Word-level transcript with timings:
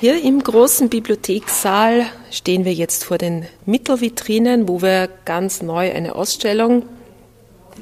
Hier 0.00 0.22
im 0.22 0.42
großen 0.42 0.88
Bibliothekssaal 0.88 2.06
stehen 2.30 2.64
wir 2.64 2.74
jetzt 2.74 3.04
vor 3.04 3.18
den 3.18 3.46
Mittelvitrinen, 3.66 4.68
wo 4.68 4.82
wir 4.82 5.08
ganz 5.24 5.62
neu 5.62 5.92
eine 5.92 6.14
Ausstellung 6.14 6.84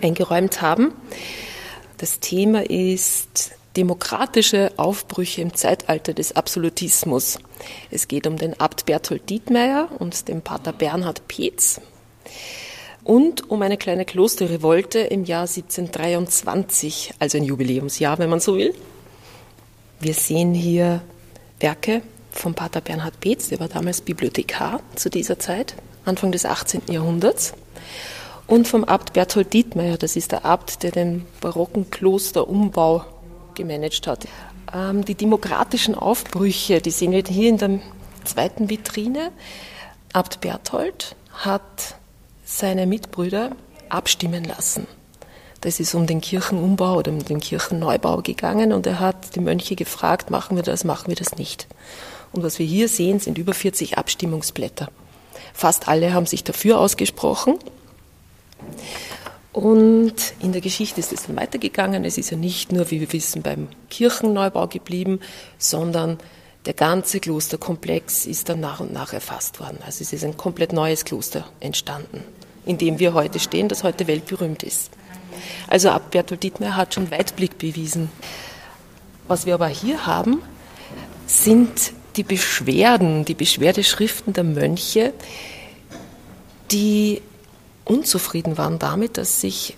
eingeräumt 0.02 0.60
haben. 0.60 0.92
Das 1.98 2.20
Thema 2.20 2.68
ist 2.68 3.52
demokratische 3.76 4.72
Aufbrüche 4.76 5.40
im 5.40 5.54
Zeitalter 5.54 6.12
des 6.12 6.36
Absolutismus. 6.36 7.38
Es 7.90 8.08
geht 8.08 8.26
um 8.26 8.36
den 8.36 8.58
Abt 8.58 8.86
Berthold 8.86 9.30
Dietmeier 9.30 9.88
und 9.98 10.28
den 10.28 10.42
Pater 10.42 10.72
Bernhard 10.72 11.26
Peetz 11.28 11.80
und 13.04 13.50
um 13.50 13.62
eine 13.62 13.76
kleine 13.76 14.04
Klosterrevolte 14.04 14.98
im 15.00 15.24
Jahr 15.24 15.42
1723, 15.42 17.14
also 17.18 17.38
ein 17.38 17.44
Jubiläumsjahr, 17.44 18.18
wenn 18.18 18.30
man 18.30 18.40
so 18.40 18.56
will. 18.56 18.74
Wir 20.00 20.14
sehen 20.14 20.54
hier 20.54 21.02
Werke 21.60 22.02
von 22.30 22.54
Pater 22.54 22.80
Bernhard 22.80 23.20
Beetz, 23.20 23.48
der 23.48 23.60
war 23.60 23.68
damals 23.68 24.00
Bibliothekar 24.00 24.80
zu 24.96 25.10
dieser 25.10 25.38
Zeit, 25.38 25.74
Anfang 26.04 26.32
des 26.32 26.44
18. 26.46 26.82
Jahrhunderts, 26.90 27.54
und 28.46 28.66
vom 28.66 28.82
Abt 28.82 29.12
Berthold 29.12 29.52
Dietmeier, 29.52 29.96
das 29.96 30.16
ist 30.16 30.32
der 30.32 30.44
Abt, 30.44 30.82
der 30.82 30.90
den 30.90 31.24
barocken 31.40 31.88
Klosterumbau 31.90 33.04
gemanagt 33.54 34.08
hat. 34.08 34.26
Ähm, 34.74 35.04
die 35.04 35.14
demokratischen 35.14 35.94
Aufbrüche, 35.94 36.80
die 36.80 36.90
sehen 36.90 37.12
wir 37.12 37.22
hier 37.22 37.48
in 37.48 37.58
der 37.58 37.78
zweiten 38.24 38.68
Vitrine. 38.68 39.30
Abt 40.12 40.40
Berthold 40.40 41.14
hat 41.32 41.94
seine 42.44 42.86
Mitbrüder 42.86 43.52
abstimmen 43.88 44.42
lassen. 44.42 44.88
Das 45.60 45.78
ist 45.78 45.94
um 45.94 46.06
den 46.06 46.20
Kirchenumbau 46.20 46.96
oder 46.96 47.12
um 47.12 47.22
den 47.22 47.40
Kirchenneubau 47.40 48.22
gegangen 48.22 48.72
und 48.72 48.86
er 48.86 48.98
hat 48.98 49.34
die 49.36 49.40
Mönche 49.40 49.76
gefragt, 49.76 50.30
machen 50.30 50.56
wir 50.56 50.62
das, 50.62 50.84
machen 50.84 51.08
wir 51.08 51.16
das 51.16 51.36
nicht. 51.36 51.66
Und 52.32 52.42
was 52.42 52.58
wir 52.58 52.66
hier 52.66 52.88
sehen, 52.88 53.20
sind 53.20 53.36
über 53.36 53.52
40 53.52 53.98
Abstimmungsblätter. 53.98 54.88
Fast 55.52 55.88
alle 55.88 56.14
haben 56.14 56.26
sich 56.26 56.44
dafür 56.44 56.78
ausgesprochen. 56.78 57.58
Und 59.52 60.14
in 60.40 60.52
der 60.52 60.60
Geschichte 60.60 61.00
ist 61.00 61.12
es 61.12 61.26
dann 61.26 61.36
weitergegangen. 61.36 62.04
Es 62.04 62.18
ist 62.18 62.30
ja 62.30 62.36
nicht 62.36 62.72
nur, 62.72 62.90
wie 62.90 63.00
wir 63.00 63.12
wissen, 63.12 63.42
beim 63.42 63.68
Kirchenneubau 63.90 64.68
geblieben, 64.68 65.20
sondern 65.58 66.18
der 66.66 66.74
ganze 66.74 67.20
Klosterkomplex 67.20 68.26
ist 68.26 68.48
dann 68.48 68.60
nach 68.60 68.80
und 68.80 68.92
nach 68.92 69.12
erfasst 69.12 69.60
worden. 69.60 69.78
Also 69.84 70.02
es 70.02 70.12
ist 70.12 70.24
ein 70.24 70.36
komplett 70.36 70.72
neues 70.72 71.04
Kloster 71.04 71.46
entstanden, 71.58 72.22
in 72.64 72.78
dem 72.78 72.98
wir 72.98 73.12
heute 73.12 73.40
stehen, 73.40 73.68
das 73.68 73.82
heute 73.82 74.06
weltberühmt 74.06 74.62
ist. 74.62 74.90
Also 75.68 75.90
Bertolt 76.10 76.42
Dietmar 76.42 76.76
hat 76.76 76.94
schon 76.94 77.10
Weitblick 77.10 77.58
bewiesen. 77.58 78.10
Was 79.28 79.46
wir 79.46 79.54
aber 79.54 79.68
hier 79.68 80.06
haben, 80.06 80.42
sind 81.26 81.92
die 82.16 82.24
Beschwerden, 82.24 83.24
die 83.24 83.34
Beschwerdeschriften 83.34 84.32
der 84.32 84.44
Mönche, 84.44 85.12
die 86.70 87.22
unzufrieden 87.84 88.58
waren 88.58 88.78
damit, 88.78 89.16
dass 89.16 89.40
sich 89.40 89.76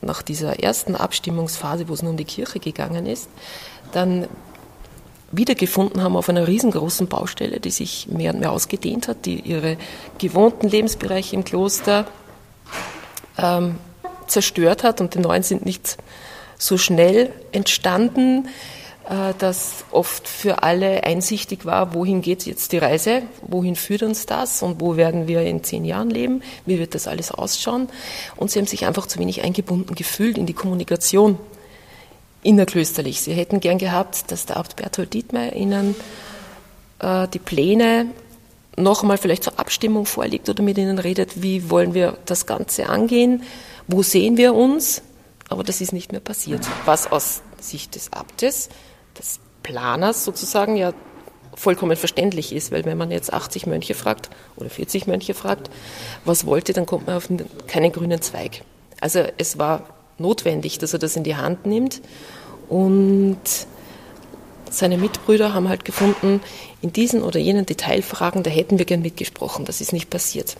nach 0.00 0.22
dieser 0.22 0.60
ersten 0.60 0.96
Abstimmungsphase, 0.96 1.88
wo 1.88 1.94
es 1.94 2.02
nun 2.02 2.12
um 2.12 2.16
die 2.16 2.24
Kirche 2.24 2.58
gegangen 2.58 3.06
ist, 3.06 3.28
dann 3.92 4.26
wiedergefunden 5.30 6.02
haben 6.02 6.16
auf 6.16 6.28
einer 6.28 6.46
riesengroßen 6.46 7.08
Baustelle, 7.08 7.60
die 7.60 7.70
sich 7.70 8.08
mehr 8.08 8.34
und 8.34 8.40
mehr 8.40 8.52
ausgedehnt 8.52 9.08
hat, 9.08 9.24
die 9.24 9.40
ihre 9.40 9.78
gewohnten 10.18 10.68
Lebensbereiche 10.68 11.34
im 11.34 11.44
Kloster 11.44 12.04
ähm, 13.38 13.76
zerstört 14.32 14.82
hat 14.82 15.00
und 15.00 15.14
die 15.14 15.18
neuen 15.18 15.42
sind 15.42 15.64
nicht 15.64 15.96
so 16.58 16.78
schnell 16.78 17.32
entstanden, 17.52 18.48
äh, 19.08 19.34
dass 19.38 19.84
oft 19.90 20.28
für 20.28 20.62
alle 20.62 21.04
einsichtig 21.04 21.64
war, 21.64 21.94
wohin 21.94 22.22
geht 22.22 22.46
jetzt 22.46 22.72
die 22.72 22.78
Reise, 22.78 23.22
wohin 23.42 23.76
führt 23.76 24.02
uns 24.02 24.26
das 24.26 24.62
und 24.62 24.80
wo 24.80 24.96
werden 24.96 25.26
wir 25.26 25.42
in 25.42 25.64
zehn 25.64 25.84
Jahren 25.84 26.10
leben, 26.10 26.42
wie 26.66 26.78
wird 26.78 26.94
das 26.94 27.08
alles 27.08 27.32
ausschauen. 27.32 27.88
Und 28.36 28.50
sie 28.50 28.58
haben 28.58 28.66
sich 28.66 28.86
einfach 28.86 29.06
zu 29.06 29.18
wenig 29.18 29.42
eingebunden 29.42 29.94
gefühlt 29.94 30.38
in 30.38 30.46
die 30.46 30.54
Kommunikation 30.54 31.38
innerklösterlich. 32.42 33.20
Sie 33.20 33.34
hätten 33.34 33.60
gern 33.60 33.78
gehabt, 33.78 34.30
dass 34.30 34.46
der 34.46 34.56
Abt 34.56 34.76
Berthold 34.76 35.14
Dietmar 35.14 35.52
ihnen 35.54 35.94
äh, 37.00 37.28
die 37.28 37.38
Pläne 37.38 38.06
noch 38.76 39.02
einmal 39.02 39.18
vielleicht 39.18 39.44
zur 39.44 39.58
Abstimmung 39.58 40.06
vorlegt 40.06 40.48
oder 40.48 40.62
mit 40.62 40.78
ihnen 40.78 40.98
redet, 40.98 41.42
wie 41.42 41.70
wollen 41.70 41.94
wir 41.94 42.18
das 42.26 42.46
Ganze 42.46 42.88
angehen, 42.88 43.42
wo 43.86 44.02
sehen 44.02 44.36
wir 44.36 44.54
uns? 44.54 45.02
Aber 45.48 45.64
das 45.64 45.80
ist 45.80 45.92
nicht 45.92 46.12
mehr 46.12 46.20
passiert. 46.20 46.66
Was 46.86 47.10
aus 47.10 47.42
Sicht 47.60 47.94
des 47.94 48.12
Abtes, 48.12 48.70
des 49.18 49.40
Planers 49.62 50.24
sozusagen, 50.24 50.76
ja 50.76 50.92
vollkommen 51.54 51.96
verständlich 51.96 52.54
ist, 52.54 52.72
weil 52.72 52.84
wenn 52.84 52.96
man 52.96 53.10
jetzt 53.10 53.32
80 53.32 53.66
Mönche 53.66 53.94
fragt 53.94 54.30
oder 54.56 54.70
40 54.70 55.06
Mönche 55.06 55.34
fragt, 55.34 55.70
was 56.24 56.46
wollt 56.46 56.68
ihr, 56.68 56.74
dann 56.74 56.86
kommt 56.86 57.06
man 57.06 57.16
auf 57.16 57.28
keinen 57.66 57.92
grünen 57.92 58.22
Zweig. 58.22 58.62
Also 59.00 59.24
es 59.36 59.58
war 59.58 59.84
notwendig, 60.18 60.78
dass 60.78 60.92
er 60.92 60.98
das 60.98 61.16
in 61.16 61.24
die 61.24 61.36
Hand 61.36 61.66
nimmt 61.66 62.00
und 62.68 63.38
seine 64.74 64.98
Mitbrüder 64.98 65.54
haben 65.54 65.68
halt 65.68 65.84
gefunden, 65.84 66.40
in 66.80 66.92
diesen 66.92 67.22
oder 67.22 67.38
jenen 67.38 67.66
Detailfragen, 67.66 68.42
da 68.42 68.50
hätten 68.50 68.78
wir 68.78 68.84
gern 68.84 69.02
mitgesprochen, 69.02 69.64
das 69.64 69.80
ist 69.80 69.92
nicht 69.92 70.10
passiert. 70.10 70.56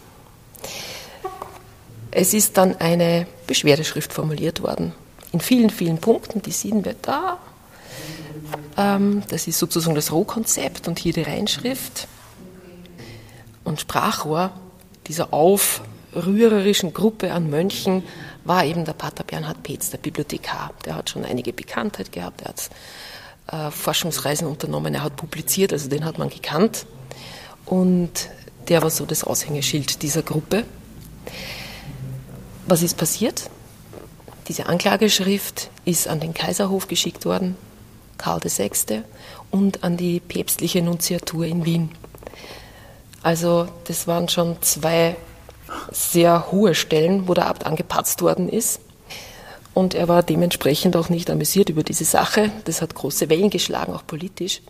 Es 2.10 2.34
ist 2.34 2.58
dann 2.58 2.76
eine 2.76 3.26
Beschwerdeschrift 3.46 4.12
formuliert 4.12 4.62
worden. 4.62 4.92
In 5.32 5.40
vielen, 5.40 5.70
vielen 5.70 5.98
Punkten, 5.98 6.42
die 6.42 6.52
sehen 6.52 6.84
wir 6.84 6.94
da. 7.00 7.38
Ähm, 8.76 9.22
das 9.28 9.46
ist 9.46 9.58
sozusagen 9.58 9.94
das 9.94 10.12
Rohkonzept 10.12 10.88
und 10.88 10.98
hier 10.98 11.14
die 11.14 11.22
Reinschrift. 11.22 12.06
Und 13.64 13.80
Sprachrohr 13.80 14.52
dieser 15.06 15.32
aufrührerischen 15.32 16.92
Gruppe 16.92 17.32
an 17.32 17.48
Mönchen 17.48 18.02
war 18.44 18.64
eben 18.64 18.84
der 18.84 18.92
Pater 18.92 19.24
Bernhard 19.24 19.62
Petz, 19.62 19.90
der 19.90 19.98
Bibliothekar. 19.98 20.72
Der 20.84 20.96
hat 20.96 21.10
schon 21.10 21.24
einige 21.24 21.52
Bekanntheit 21.52 22.12
gehabt, 22.12 22.42
er 22.42 22.48
hat 22.48 22.70
äh, 23.46 23.70
Forschungsreisen 23.70 24.46
unternommen, 24.46 24.94
er 24.94 25.02
hat 25.02 25.16
publiziert, 25.16 25.72
also 25.72 25.88
den 25.88 26.04
hat 26.04 26.18
man 26.18 26.28
gekannt. 26.28 26.86
Und 27.66 28.28
der 28.68 28.82
war 28.82 28.90
so 28.90 29.06
das 29.06 29.24
Aushängeschild 29.24 30.02
dieser 30.02 30.22
Gruppe. 30.22 30.64
Was 32.66 32.82
ist 32.82 32.96
passiert? 32.96 33.50
Diese 34.48 34.66
Anklageschrift 34.66 35.70
ist 35.84 36.08
an 36.08 36.20
den 36.20 36.34
Kaiserhof 36.34 36.88
geschickt 36.88 37.24
worden, 37.24 37.56
Karl 38.18 38.40
VI., 38.42 39.02
und 39.50 39.84
an 39.84 39.96
die 39.96 40.20
päpstliche 40.20 40.82
Nunziatur 40.82 41.44
in 41.44 41.64
Wien. 41.64 41.90
Also 43.22 43.68
das 43.84 44.06
waren 44.06 44.28
schon 44.28 44.60
zwei 44.62 45.16
sehr 45.90 46.50
hohe 46.50 46.74
Stellen, 46.74 47.28
wo 47.28 47.34
der 47.34 47.46
Abt 47.46 47.66
angepatzt 47.66 48.22
worden 48.22 48.48
ist. 48.48 48.80
Und 49.74 49.94
er 49.94 50.08
war 50.08 50.22
dementsprechend 50.22 50.96
auch 50.96 51.08
nicht 51.08 51.30
amüsiert 51.30 51.68
über 51.68 51.82
diese 51.82 52.04
Sache. 52.04 52.50
Das 52.64 52.82
hat 52.82 52.94
große 52.94 53.30
Wellen 53.30 53.50
geschlagen, 53.50 53.92
auch 53.92 54.06
politisch. 54.06 54.60